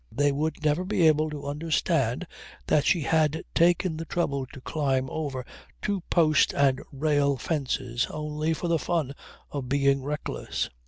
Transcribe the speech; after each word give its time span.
They 0.11 0.31
would 0.31 0.65
never 0.65 0.83
be 0.83 1.05
able 1.07 1.29
to 1.29 1.45
understand 1.45 2.25
that 2.65 2.87
she 2.87 3.01
had 3.01 3.43
taken 3.53 3.97
the 3.97 4.05
trouble 4.05 4.47
to 4.47 4.59
climb 4.59 5.07
over 5.11 5.45
two 5.79 6.01
post 6.09 6.53
and 6.55 6.81
rail 6.91 7.37
fences 7.37 8.07
only 8.09 8.55
for 8.55 8.67
the 8.67 8.79
fun 8.79 9.13
of 9.51 9.69
being 9.69 10.01
reckless. 10.01 10.71